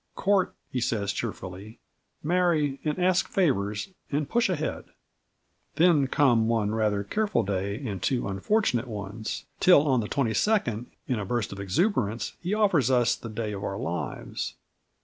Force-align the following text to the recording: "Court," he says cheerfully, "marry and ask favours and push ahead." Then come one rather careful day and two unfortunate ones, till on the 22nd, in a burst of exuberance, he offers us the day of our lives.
"Court," 0.15 0.55
he 0.71 0.81
says 0.81 1.13
cheerfully, 1.13 1.77
"marry 2.23 2.79
and 2.83 2.97
ask 2.97 3.27
favours 3.27 3.89
and 4.11 4.27
push 4.27 4.49
ahead." 4.49 4.85
Then 5.75 6.07
come 6.07 6.47
one 6.47 6.73
rather 6.73 7.03
careful 7.03 7.43
day 7.43 7.75
and 7.87 8.01
two 8.01 8.27
unfortunate 8.27 8.87
ones, 8.87 9.45
till 9.59 9.87
on 9.87 9.99
the 9.99 10.09
22nd, 10.09 10.87
in 11.07 11.19
a 11.19 11.23
burst 11.25 11.51
of 11.51 11.59
exuberance, 11.59 12.33
he 12.41 12.51
offers 12.55 12.89
us 12.89 13.15
the 13.15 13.29
day 13.29 13.53
of 13.53 13.63
our 13.63 13.77
lives. 13.77 14.55